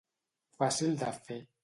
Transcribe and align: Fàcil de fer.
Fàcil 0.61 0.97
de 1.03 1.13
fer. 1.29 1.39